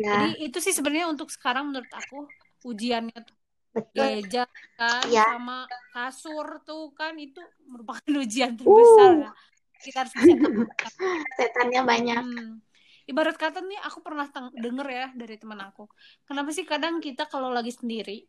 Ya 0.00 0.32
jadi 0.32 0.48
itu 0.48 0.58
sih 0.64 0.72
sebenarnya 0.72 1.12
untuk 1.12 1.28
sekarang 1.28 1.70
menurut 1.70 1.90
aku 1.92 2.24
ujiannya 2.64 3.18
tuh. 3.20 3.36
Betul. 3.70 4.26
Geja 4.26 4.50
kan 4.74 5.06
Iya. 5.06 5.22
sama 5.38 5.68
kasur 5.94 6.62
tuh 6.66 6.90
kan 6.96 7.14
itu 7.20 7.38
merupakan 7.68 8.02
ujian 8.24 8.56
terbesar. 8.56 9.28
Ya. 9.28 9.32
kita 9.80 10.04
harus 10.04 10.12
bisa 10.12 10.36
setannya 11.40 11.80
banyak. 11.88 12.20
Hmm. 12.20 12.60
Ibarat 13.08 13.34
kata 13.40 13.64
nih 13.64 13.80
aku 13.80 14.04
pernah 14.04 14.28
denger 14.54 14.86
ya 14.86 15.06
dari 15.16 15.34
teman 15.40 15.56
aku. 15.58 15.88
Kenapa 16.28 16.52
sih 16.52 16.62
kadang 16.68 17.00
kita 17.00 17.26
kalau 17.26 17.48
lagi 17.48 17.72
sendiri 17.74 18.28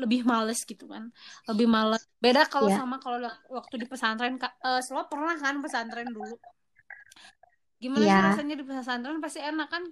lebih 0.00 0.24
males 0.24 0.64
gitu 0.64 0.88
kan? 0.88 1.12
Lebih 1.44 1.68
males. 1.68 2.08
Beda 2.16 2.48
kalau 2.48 2.72
Iya. 2.72 2.80
sama 2.80 2.96
kalau 2.98 3.20
la- 3.20 3.40
waktu 3.52 3.84
di 3.84 3.86
pesantren 3.86 4.40
Kak. 4.40 4.56
Eh, 4.64 4.80
Selo 4.80 5.04
pernah 5.06 5.36
kan 5.36 5.60
pesantren 5.60 6.08
dulu? 6.08 6.36
Gimana 7.76 8.00
sih 8.00 8.08
Iya. 8.08 8.20
rasanya 8.32 8.54
di 8.56 8.64
pesantren 8.64 9.18
pasti 9.20 9.40
enak 9.44 9.68
kan 9.68 9.82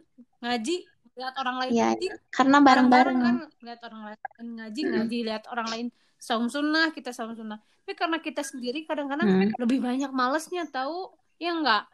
ngaji 0.40 0.76
lihat 1.12 1.34
orang 1.36 1.56
lain 1.60 1.72
Iya, 1.76 1.86
ngaji 1.92 2.06
karena 2.32 2.58
bareng-bareng 2.64 3.18
kan 3.20 3.36
lihat 3.60 3.80
orang 3.84 4.02
lain 4.08 4.18
ngaji 4.56 4.80
ngaji 4.80 5.18
lihat 5.28 5.44
orang 5.52 5.68
lain 5.68 5.86
saum 6.16 6.48
sunnah 6.48 6.88
kita 6.96 7.12
saum 7.12 7.36
sunnah 7.36 7.60
tapi 7.84 7.92
karena 7.92 8.16
kita 8.16 8.40
sendiri 8.40 8.88
kadang-kadang 8.88 9.28
Hmm. 9.28 9.52
lebih 9.60 9.84
banyak 9.84 10.08
malesnya 10.08 10.64
tahu 10.72 11.12
ya 11.36 11.52
enggak 11.52 11.84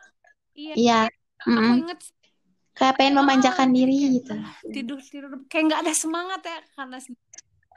iya 0.54 0.74
iya 0.78 1.00
aku 1.42 1.82
inget 1.82 1.98
kayak 2.78 2.94
pengen 2.96 3.14
Ah, 3.14 3.26
memanjakan 3.26 3.68
diri 3.74 3.94
kayak, 3.98 4.12
gitu. 4.22 4.32
"Ah, 4.38 4.54
tidur 4.70 4.98
tidur. 5.02 5.32
Kayak 5.50 5.64
nggak 5.68 5.80
ada 5.84 5.94
semangat 5.94 6.40
ya 6.46 6.58
karena 6.74 6.96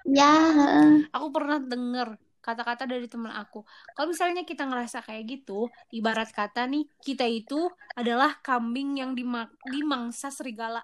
ya 0.07 0.33
heeh. 0.55 0.91
aku 1.13 1.27
pernah 1.29 1.57
denger 1.61 2.09
kata-kata 2.41 2.89
dari 2.89 3.05
temen 3.05 3.29
aku. 3.29 3.61
Kalau 3.93 4.09
misalnya 4.09 4.41
kita 4.41 4.65
ngerasa 4.65 5.05
kayak 5.05 5.23
gitu 5.29 5.69
ibarat 5.93 6.33
kata 6.33 6.65
nih 6.65 6.89
kita 6.97 7.25
itu 7.29 7.69
adalah 7.93 8.41
kambing 8.41 8.97
yang 8.97 9.13
dima- 9.13 9.49
dimangsa 9.69 10.33
serigala. 10.33 10.81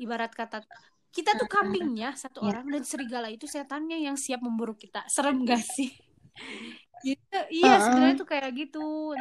Ibarat 0.00 0.32
kata 0.32 0.64
kita 1.12 1.36
tuh 1.36 1.48
kambingnya 1.48 2.12
satu 2.16 2.44
Ya. 2.44 2.60
orang 2.60 2.68
dan 2.72 2.82
serigala 2.84 3.28
itu 3.32 3.48
setannya 3.48 4.04
yang 4.04 4.16
siap 4.20 4.40
memburu 4.40 4.76
kita. 4.76 5.04
Serem 5.08 5.44
gak 5.44 5.64
sih 5.64 5.92
gitu 7.06 7.38
iya 7.54 7.78
Heeh. 7.78 7.82
sebenarnya 7.86 8.16
tuh 8.22 8.28
kayak 8.28 8.50
gitu 8.58 8.78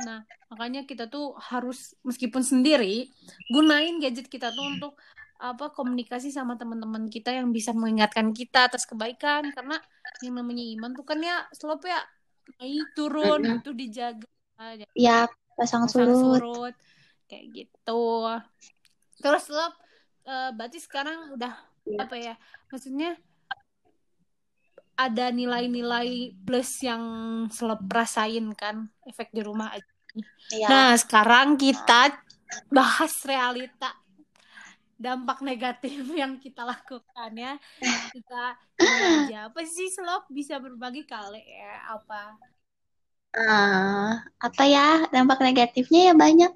nah 0.08 0.20
makanya 0.50 0.82
kita 0.90 1.06
tuh 1.10 1.38
harus 1.38 1.94
meskipun 2.08 2.42
sendiri 2.42 3.10
gunain 3.54 3.98
gadget 4.02 4.28
kita 4.30 4.50
tuh 4.54 4.66
untuk 4.78 4.94
apa 5.36 5.66
komunikasi 5.76 6.32
sama 6.32 6.56
teman-teman 6.56 7.12
kita 7.12 7.30
yang 7.36 7.52
bisa 7.52 7.76
mengingatkan 7.76 8.32
kita 8.32 8.72
atas 8.72 8.88
kebaikan 8.88 9.52
karena 9.52 9.76
yang 10.24 10.34
namanya 10.40 10.64
iman 10.80 10.92
tuh 10.96 11.04
kan 11.04 11.20
ya 11.20 11.44
slope 11.52 11.86
ya 11.92 12.00
naik 12.62 12.88
turun 12.96 13.42
Mm-mm. 13.44 13.60
itu 13.60 13.72
dijaga 13.76 14.28
aja 14.56 14.86
ya 14.96 15.28
pasang 15.60 15.86
pasang 15.86 15.92
surut 15.92 16.40
surut 16.40 16.76
kayak 17.28 17.46
gitu 17.52 18.02
terus 19.20 19.46
lo 19.52 19.66
eh, 20.26 20.50
berarti 20.56 20.80
sekarang 20.80 21.36
udah 21.36 21.54
Iya. 21.86 22.02
apa 22.02 22.16
ya 22.18 22.34
maksudnya 22.72 23.14
ada 24.96 25.32
nilai-nilai 25.32 26.36
plus 26.46 26.70
yang 26.84 27.04
selep 27.52 27.82
rasain 27.92 28.46
kan 28.56 28.88
efek 29.08 29.32
di 29.36 29.42
rumah 29.44 29.76
aja. 29.76 29.92
Ya 30.56 30.70
nah 30.72 30.96
sekarang 30.96 31.60
kita 31.60 32.16
bahas 32.72 33.14
realita 33.28 33.92
dampak 34.96 35.44
negatif 35.44 36.00
yang 36.22 36.40
kita 36.40 36.64
lakukan 36.64 37.32
ya. 37.36 37.54
Kita 38.16 38.56
aja 38.80 39.52
apa 39.52 39.62
sih 39.68 39.88
selop 39.92 40.28
bisa 40.32 40.56
berbagi 40.60 41.04
kali 41.04 41.44
ya 41.44 41.96
apa? 42.00 42.40
Eh, 43.36 44.08
apa 44.48 44.64
ya 44.74 44.82
dampak 45.14 45.40
negatifnya 45.44 46.00
ya 46.10 46.14
banyak. 46.24 46.52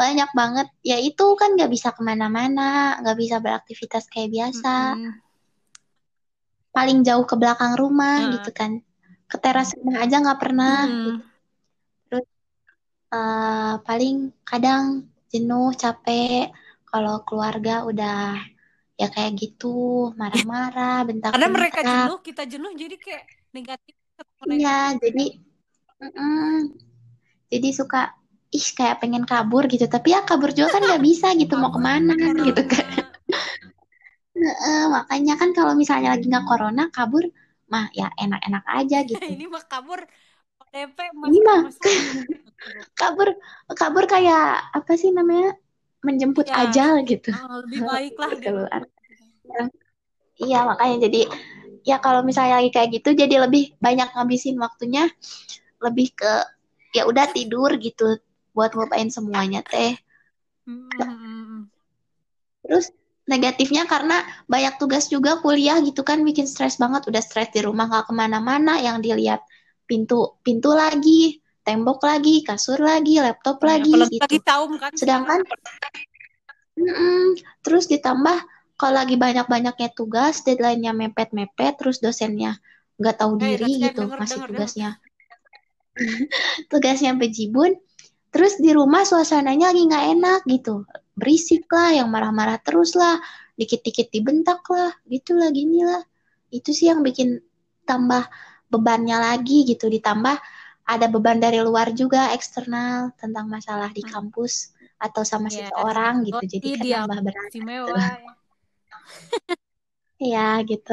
Banyak 0.00 0.30
banget. 0.40 0.66
Ya 0.90 0.96
itu 1.08 1.24
kan 1.40 1.48
nggak 1.56 1.70
bisa 1.74 1.88
ke 1.96 2.00
mana-mana 2.08 2.62
nggak 3.00 3.16
bisa 3.22 3.36
beraktivitas 3.44 4.04
kayak 4.12 4.30
biasa. 4.36 4.68
Mm-mm. 4.68 5.27
Paling 6.78 6.98
jauh 7.02 7.26
ke 7.26 7.34
belakang 7.34 7.74
rumah 7.74 8.16
Ah. 8.22 8.30
gitu 8.38 8.50
kan. 8.54 8.78
Ke 9.26 9.36
teras 9.42 9.74
rumah 9.74 9.96
aja 10.06 10.16
nggak 10.22 10.40
pernah 10.40 10.86
Mm-mm. 10.86 11.16
Eh, 13.08 13.74
paling 13.88 14.36
kadang 14.44 15.08
jenuh 15.32 15.72
capek 15.72 16.52
kalau 16.84 17.24
keluarga 17.24 17.88
udah 17.88 18.36
ya 19.00 19.08
kayak 19.08 19.32
gitu 19.40 20.12
marah-marah 20.12 21.08
bentak 21.08 21.32
karena 21.32 21.48
mereka 21.48 21.80
jenuh 21.80 22.20
kita 22.20 22.44
jenuh 22.44 22.68
jadi 22.76 22.96
kayak 23.00 23.24
negatif 23.56 23.96
iya 24.44 24.92
jadi 25.00 25.40
mm-mm. 26.04 26.68
jadi 27.48 27.68
suka 27.72 28.12
ih 28.52 28.68
kayak 28.76 29.00
pengen 29.00 29.24
kabur 29.24 29.64
gitu. 29.72 29.88
Tapi 29.88 30.12
ya 30.12 30.20
kabur 30.28 30.52
juga 30.52 30.76
kan 30.76 30.84
nggak 30.84 31.04
bisa 31.04 31.32
gitu 31.32 31.56
mau 31.56 31.72
ke 31.72 31.80
mana 31.80 32.12
gitu 32.44 32.60
kan 32.68 33.07
Makanya 34.94 35.34
kan 35.40 35.50
kalau 35.56 35.74
misalnya 35.74 36.14
lagi 36.14 36.26
nggak 36.30 36.46
corona 36.46 36.82
kabur 36.94 37.24
mah 37.68 37.92
ya 37.92 38.08
enak-enak 38.16 38.64
aja 38.64 38.96
gitu 39.10 39.24
ini 39.28 39.44
mah 39.50 39.64
kabur 39.68 40.00
ODP 40.62 40.98
Ini 41.12 41.38
mah. 41.44 41.60
kabur 43.00 43.28
kabur 43.76 44.04
kayak 44.08 44.72
apa 44.74 44.92
sih 44.98 45.10
namanya 45.14 45.54
menjemput 46.02 46.46
Ya. 46.48 46.68
ajal 46.68 47.02
gitu 47.06 47.30
Ah, 47.34 47.60
lebih 47.62 47.80
baik 47.84 48.14
lah 48.16 48.30
Keluar. 48.44 48.82
Iya, 50.38 50.58
makanya 50.70 51.10
jadi 51.10 51.20
ya 51.82 51.96
kalau 51.98 52.22
misalnya 52.22 52.62
lagi 52.62 52.70
kayak 52.70 52.90
gitu 53.00 53.10
jadi 53.16 53.48
lebih 53.48 53.74
banyak 53.82 54.08
ngabisin 54.14 54.54
waktunya 54.62 55.10
lebih 55.82 56.14
ke 56.14 56.32
ya 56.94 57.04
udah 57.10 57.26
tidur 57.34 57.70
gitu 57.78 58.18
buat 58.54 58.70
ngelupain 58.74 59.10
semuanya 59.10 59.60
teh. 59.66 59.98
Mm-mm. 60.68 61.70
Terus 62.62 62.86
negatifnya 63.28 63.84
karena 63.84 64.24
banyak 64.48 64.80
tugas 64.80 65.12
juga 65.12 65.38
kuliah 65.44 65.78
gitu 65.84 66.00
kan 66.02 66.24
bikin 66.24 66.48
stres 66.48 66.80
banget. 66.80 67.04
Udah 67.06 67.20
stres 67.20 67.52
di 67.52 67.60
rumah 67.60 67.86
nggak 67.86 68.08
ke 68.08 68.12
mana-mana. 68.16 68.80
Yang 68.80 68.96
dilihat 69.12 69.40
pintu 69.84 70.40
pintu 70.40 70.72
lagi 70.72 71.38
tembok 71.64 72.00
lagi 72.08 72.40
kasur 72.40 72.80
lagi 72.80 73.20
laptop 73.20 73.60
lagi 73.60 73.92
Apalagi 73.92 74.16
gitu. 74.16 74.24
lagi 74.24 74.38
saum 74.40 74.72
kan. 74.80 74.92
Sedangkan 74.96 75.40
Mm-mm. 76.78 77.34
terus 77.66 77.90
ditambah 77.90 78.38
kalau 78.78 78.94
lagi 79.02 79.18
banyak-banyaknya 79.18 79.90
tugas 79.92 80.46
deadline-nya 80.46 80.94
mepet-mepet 80.94 81.74
terus 81.74 81.98
dosennya 81.98 82.56
nggak 82.98 83.16
tahu 83.18 83.34
Eh, 83.42 83.58
diri 83.58 83.72
Dot, 83.74 83.82
gitu 83.82 84.00
denger, 84.06 84.18
masih 84.18 84.36
denger, 84.38 84.48
tugasnya. 84.54 84.90
Tugasnya 86.70 87.12
bejibun 87.18 87.74
terus 88.30 88.60
di 88.62 88.70
rumah 88.70 89.02
suasananya 89.02 89.74
lagi 89.74 89.82
nggak 89.88 90.04
enak 90.14 90.40
gitu 90.46 90.86
berisik 91.20 91.62
lah 91.76 91.90
yang 91.98 92.08
marah-marah 92.14 92.58
terus 92.66 92.90
lah 93.00 93.14
dikit-dikit 93.58 94.08
dibentak 94.14 94.60
lah 94.74 94.90
gitulah 95.12 95.48
gini 95.58 95.82
lah 95.90 96.02
itu 96.54 96.70
sih 96.78 96.86
yang 96.92 97.00
bikin 97.08 97.28
tambah 97.88 98.22
bebannya 98.72 99.16
lagi 99.26 99.66
gitu 99.70 99.86
ditambah 99.94 100.36
ada 100.92 101.06
beban 101.12 101.38
dari 101.44 101.58
luar 101.60 101.92
juga 102.00 102.32
eksternal 102.36 103.12
tentang 103.20 103.46
masalah 103.54 103.90
di 103.92 104.02
Hmm. 104.04 104.12
kampus 104.14 104.54
atau 104.98 105.22
sama 105.22 105.48
Ya, 105.48 105.68
seseorang 105.70 106.14
gitu 106.28 106.42
oh, 106.42 106.52
jadi 106.54 106.68
iya, 106.68 106.76
kan 106.78 106.86
tambah 107.08 107.18
berat 107.26 107.46
istimewa 107.48 108.04
ya. 108.24 108.32
ya 110.32 110.40
gitu 110.70 110.92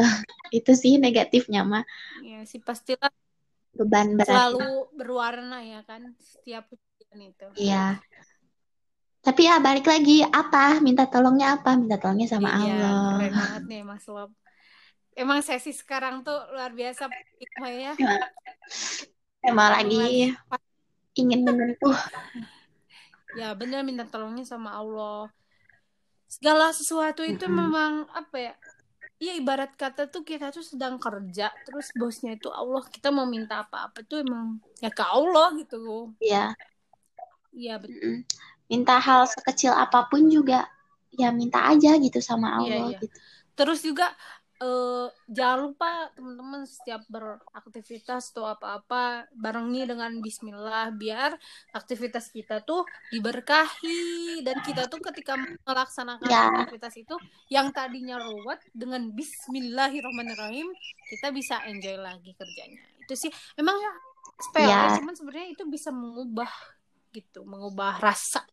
itu 0.57 0.71
sih 0.81 0.93
negatifnya 1.03 1.61
mah 1.71 1.83
Ya, 2.23 2.37
sih 2.51 2.61
pastilah 2.67 3.11
beban 3.77 4.17
berat 4.17 4.45
selalu 4.47 4.65
berwarna 4.97 5.55
ya 5.71 5.79
kan 5.89 6.01
setiap 6.31 6.63
itu. 6.73 7.47
Iya. 7.55 7.99
Tapi 9.25 9.41
ya 9.49 9.55
balik 9.65 9.85
lagi 9.91 10.11
apa? 10.39 10.79
Minta 10.85 11.03
tolongnya 11.11 11.47
apa? 11.57 11.69
Minta 11.81 11.95
tolongnya 12.01 12.27
sama 12.33 12.49
Iya, 12.55 12.63
Allah. 12.63 12.95
keren 13.07 13.33
banget 13.41 13.61
nih 13.69 13.79
Mas 13.89 14.05
Lob. 14.13 14.29
Emang 15.21 15.39
sesi 15.47 15.71
sekarang 15.81 16.15
tuh 16.25 16.35
luar 16.53 16.71
biasa 16.79 17.03
ya. 17.83 17.91
Emang, 17.99 18.21
emang 19.45 19.69
lagi 19.75 20.35
ingin 21.19 21.41
menyentuh. 21.47 21.95
Ya 23.39 23.47
bener 23.59 23.79
minta 23.87 24.03
tolongnya 24.11 24.45
sama 24.53 24.69
Allah. 24.79 25.15
Segala 26.35 26.65
sesuatu 26.79 27.21
itu 27.33 27.45
Mm-mm. 27.47 27.57
memang 27.61 27.93
apa 28.19 28.37
ya? 28.47 28.53
Ya 29.25 29.33
ibarat 29.41 29.71
kata 29.81 30.03
tuh 30.13 30.23
kita 30.29 30.47
tuh 30.55 30.65
sedang 30.71 30.95
kerja 31.05 31.45
terus 31.65 31.87
bosnya 31.99 32.31
itu 32.37 32.49
Allah 32.61 32.83
kita 32.95 33.09
mau 33.17 33.27
minta 33.35 33.55
apa-apa 33.63 33.99
tuh 34.09 34.17
emang 34.25 34.47
ya 34.83 34.89
ke 34.97 35.03
Allah 35.17 35.47
gitu. 35.61 35.77
Ya, 36.19 36.55
Iya 37.53 37.81
betul. 37.83 38.13
mm-mm. 38.13 38.25
Minta 38.65 38.97
hal 38.97 39.25
sekecil 39.25 39.71
apa 39.71 40.09
pun 40.09 40.25
juga 40.27 40.65
ya 41.13 41.29
minta 41.31 41.63
aja 41.65 41.95
gitu 41.95 42.19
sama 42.19 42.59
Iya, 42.59 42.75
Allah 42.75 42.87
iya. 42.91 42.99
gitu. 42.99 43.15
Terus 43.55 43.79
juga 43.81 44.11
eh, 44.55 45.07
jangan 45.27 45.59
lupa 45.67 45.91
teman-teman 46.15 46.63
setiap 46.63 47.03
beraktivitas 47.07 48.31
atau 48.31 48.47
apa-apa 48.47 49.27
barengi 49.35 49.83
dengan 49.83 50.11
Bismillah 50.19 50.91
biar 50.91 51.35
aktivitas 51.71 52.31
kita 52.31 52.63
tuh 52.63 52.87
diberkahi 53.11 54.39
dan 54.41 54.63
kita 54.63 54.87
tuh 54.87 55.03
ketika 55.03 55.35
melaksanakan 55.67 56.27
Ya. 56.27 56.47
aktivitas 56.51 56.95
itu 56.95 57.15
yang 57.47 57.71
tadinya 57.71 58.15
ruwet 58.17 58.63
dengan 58.71 59.11
Bismillahirrahmanirrahim 59.11 60.71
kita 61.11 61.31
bisa 61.31 61.59
enjoy 61.67 61.95
lagi 61.95 62.31
kerjanya. 62.33 62.79
Itu 63.03 63.13
sih 63.15 63.31
emang 63.55 63.75
ya 63.77 63.91
sepele 64.39 64.67
Ya. 64.67 64.95
cuman 64.99 65.15
sebenarnya 65.15 65.47
itu 65.51 65.63
bisa 65.67 65.91
mengubah 65.91 66.49
gitu, 67.11 67.43
mengubah 67.43 67.99
rasa 67.99 68.43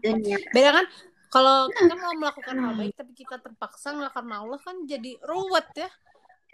Dunia. 0.00 0.38
beda 0.48 0.70
kan? 0.72 0.86
Kalau 1.28 1.56
kita 1.68 1.94
mau 1.96 2.12
melakukan 2.12 2.54
hal 2.54 2.72
baik 2.76 2.92
tapi 2.92 3.12
kita 3.12 3.36
terpaksa 3.36 3.92
nggak 3.92 4.12
karena 4.12 4.34
Allah 4.40 4.60
kan 4.60 4.76
jadi 4.84 5.16
ruwet 5.24 5.68
ya. 5.74 5.90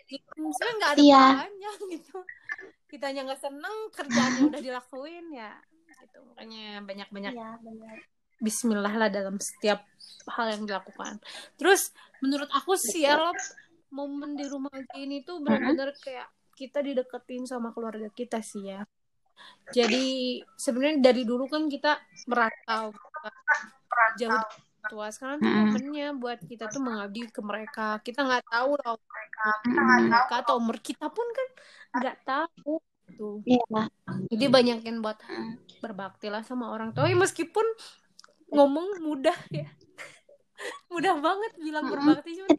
Gitu. 0.09 0.25
sebenarnya 0.41 0.75
nggak 0.81 0.93
ada 0.97 1.01
Iya. 1.05 1.21
pahalanya 1.21 1.71
gitu. 1.95 2.17
Kitanya 2.89 3.21
nggak 3.29 3.43
seneng 3.43 3.77
kerjaannya 3.93 4.43
udah 4.49 4.63
dilakuin 4.63 5.27
ya 5.31 5.53
gitu. 5.99 6.19
Makanya 6.33 6.67
banyak 6.81 7.09
banyak 7.11 7.33
Iya, 7.37 7.51
benar. 7.61 7.97
Bismillah 8.39 8.95
lah 8.95 9.09
dalam 9.11 9.37
setiap 9.37 9.83
hal 10.31 10.47
yang 10.55 10.63
dilakukan. 10.65 11.19
Terus 11.59 11.91
menurut 12.23 12.47
aku 12.49 12.79
sih 12.79 13.03
ya 13.03 13.19
Lob, 13.19 13.35
momen 13.91 14.39
di 14.39 14.47
rumah 14.47 14.71
ini 14.95 15.27
tuh 15.27 15.43
benar-benar 15.43 15.91
kayak 15.99 16.31
kita 16.55 16.79
dideketin 16.81 17.45
sama 17.45 17.75
keluarga 17.75 18.07
kita 18.09 18.39
sih 18.41 18.71
ya. 18.71 18.87
Jadi 19.71 20.39
sebenarnya 20.57 21.13
dari 21.13 21.23
dulu 21.23 21.47
kan 21.47 21.67
kita 21.67 21.99
merantau 22.27 22.91
jauh 24.19 24.43
tua 24.89 25.07
sekarang 25.13 25.43
tuh 25.43 25.51
momennya 25.53 26.07
buat 26.17 26.39
kita 26.41 26.71
tuh 26.73 26.81
mengabdi 26.81 27.29
ke 27.29 27.41
mereka 27.45 27.99
kita 28.01 28.25
nggak 28.25 28.45
tahu 28.49 28.79
Mm-mm. 28.79 30.09
mereka 30.09 30.35
atau 30.43 30.55
umur 30.57 30.79
kita 30.81 31.13
pun 31.13 31.27
kan 31.29 31.49
nggak 32.01 32.17
tahu 32.25 32.73
tuh 33.19 33.41
Iya. 33.45 33.89
jadi 34.33 34.45
banyakin 34.49 35.01
buat 35.05 35.19
berbakti 35.81 36.29
lah 36.33 36.41
sama 36.45 36.73
orang 36.73 36.93
tua 36.97 37.09
ya 37.09 37.17
meskipun 37.17 37.65
ngomong 38.49 39.01
mudah 39.05 39.37
ya 39.53 39.69
mudah 40.95 41.15
banget 41.21 41.53
bilang 41.61 41.85
berbakti 41.89 42.39
cuman 42.39 42.57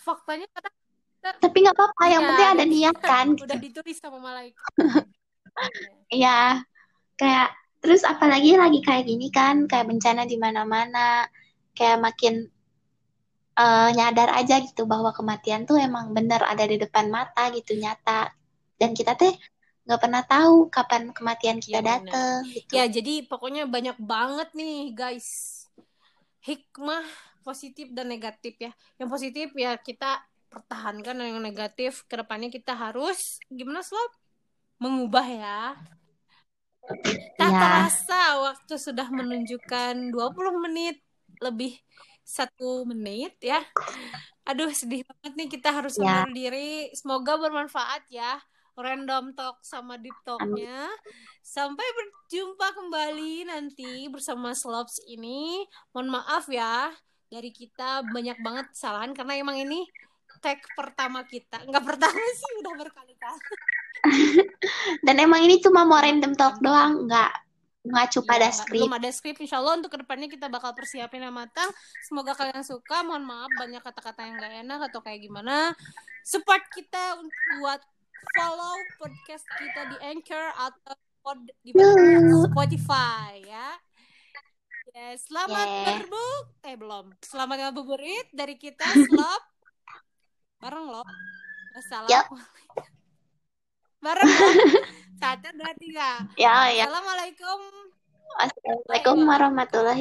faktanya 0.00 0.46
kadang 0.54 0.74
Tapi 1.20 1.52
nggak 1.60 1.76
apa-apa, 1.76 2.04
yang 2.08 2.22
Iya, 2.24 2.28
penting 2.32 2.48
ada 2.48 2.64
gitu. 2.64 2.72
niat 2.80 2.96
kan. 2.96 3.26
gitu. 3.36 3.44
udah 3.44 3.58
ditulis 3.60 3.96
sama 4.00 4.18
malaikat 4.24 4.72
Iya, 6.16 6.64
kayak 7.20 7.48
terus 7.80 8.04
apalagi 8.04 8.54
lagi 8.56 8.84
kayak 8.84 9.08
gini 9.08 9.32
kan, 9.32 9.64
kayak 9.64 9.88
bencana 9.88 10.28
di 10.28 10.36
mana-mana, 10.36 11.24
kayak 11.72 11.98
makin 12.00 12.46
eh, 13.56 13.90
nyadar 13.96 14.36
aja 14.36 14.60
gitu 14.60 14.84
bahwa 14.84 15.10
kematian 15.12 15.64
tuh 15.64 15.80
emang 15.80 16.12
bener 16.12 16.40
ada 16.44 16.64
di 16.64 16.76
depan 16.80 17.08
mata 17.08 17.50
gitu 17.52 17.76
nyata, 17.76 18.30
dan 18.80 18.92
kita 18.92 19.16
teh 19.16 19.32
nggak 19.88 20.00
pernah 20.06 20.22
tahu 20.22 20.70
kapan 20.70 21.10
kematian 21.10 21.58
kita 21.58 21.80
Iya, 21.80 21.82
bener. 21.82 21.90
dateng 21.90 22.36
gitu. 22.46 22.72
Ya, 22.76 22.84
jadi 22.86 23.14
pokoknya 23.26 23.64
banyak 23.66 23.96
banget 23.98 24.48
nih, 24.54 24.94
guys. 24.94 25.28
Hikmah 26.46 27.04
positif 27.42 27.90
dan 27.90 28.06
negatif 28.08 28.54
ya. 28.60 28.70
Yang 29.00 29.08
positif 29.10 29.48
ya 29.56 29.74
kita 29.80 30.20
pertahankan 30.52 31.16
dan 31.16 31.26
yang 31.34 31.42
negatif 31.42 32.04
ke 32.06 32.14
depannya 32.16 32.52
kita 32.52 32.76
harus 32.76 33.40
gimana 33.50 33.82
Slob? 33.82 34.12
Mengubah 34.80 35.26
ya. 35.26 35.60
Tak 37.36 37.50
Iya. 37.50 37.60
terasa 37.60 38.22
waktu 38.42 38.74
sudah 38.76 39.08
menunjukkan 39.08 39.94
20 40.10 40.54
menit 40.60 41.00
lebih 41.40 41.78
satu 42.20 42.84
menit 42.84 43.34
ya. 43.40 43.62
Aduh 44.44 44.70
sedih 44.70 45.02
banget 45.06 45.32
nih 45.34 45.48
kita 45.50 45.70
harus 45.70 45.94
Ya. 45.96 46.22
undur 46.22 46.34
diri. 46.34 46.90
Semoga 46.92 47.38
bermanfaat 47.38 48.06
ya. 48.10 48.38
Random 48.74 49.36
talk 49.36 49.60
sama 49.60 50.00
deep 50.00 50.14
talknya. 50.24 50.88
Sampai 51.42 51.84
berjumpa 51.84 52.72
kembali 52.72 53.44
nanti 53.46 54.08
bersama 54.08 54.56
Slobs 54.56 55.02
ini. 55.04 55.66
Mohon 55.92 56.22
maaf 56.22 56.48
ya 56.48 56.88
dari 57.28 57.52
kita 57.52 58.02
banyak 58.08 58.40
banget 58.40 58.66
kesalahan 58.72 59.12
karena 59.12 59.36
emang 59.36 59.58
ini 59.58 59.84
tag 60.40 60.58
pertama 60.74 61.22
kita. 61.28 61.62
Enggak 61.68 61.84
pertama 61.84 62.16
sih 62.16 62.50
udah 62.64 62.72
berkali-kali. 62.80 63.40
Dan 65.06 65.16
emang 65.20 65.44
ini 65.44 65.60
cuma 65.60 65.84
mau 65.84 66.00
random 66.00 66.32
talk 66.32 66.58
doang, 66.64 67.04
nggak 67.04 67.30
ngacu 67.80 68.20
pada 68.28 68.52
Iya, 68.52 68.56
skrip. 68.60 68.80
Belum 68.84 68.96
ada 68.96 69.10
skrip. 69.12 69.36
Insya 69.40 69.56
Allah 69.60 69.80
untuk 69.80 69.92
ke 69.92 69.98
depannya 70.00 70.28
kita 70.28 70.52
bakal 70.52 70.76
persiapin 70.76 71.24
yang 71.24 71.32
matang. 71.32 71.68
Semoga 72.04 72.36
kalian 72.36 72.60
suka. 72.60 73.00
Mohon 73.00 73.24
maaf 73.24 73.52
banyak 73.56 73.80
kata-kata 73.80 74.20
yang 74.28 74.36
gak 74.36 74.54
enak 74.64 74.80
atau 74.92 75.00
kayak 75.00 75.24
gimana. 75.24 75.72
Support 76.28 76.60
kita 76.76 77.16
untuk 77.16 77.40
buat 77.60 77.80
follow 78.36 78.76
podcast 79.00 79.44
kita 79.56 79.80
di 79.92 79.96
Anchor 80.12 80.46
atau 80.60 80.92
pod 81.24 81.40
di 81.64 81.72
Spotify 82.52 83.40
ya. 83.44 83.68
Yes, 84.90 85.30
selamat 85.30 85.66
Yeah. 85.70 85.86
berbuk. 86.04 86.44
Eh 86.66 86.76
belum. 86.76 87.06
Selamat 87.24 87.56
ngabuburit 87.64 88.28
dari 88.34 88.60
kita. 88.60 88.84
Slop. 88.84 89.42
Bareng 90.60 90.92
lo. 90.92 91.00
Assalamualaikum. 91.72 92.36
Bareng. 94.04 94.28
Satu, 95.16 95.48
dua, 95.56 95.72
tiga. 95.80 96.08
Ya, 96.36 96.68
ya. 96.68 96.84
Assalamualaikum. 96.84 97.60
Assalamualaikum 98.38 99.16
warahmatullahi 99.26 99.98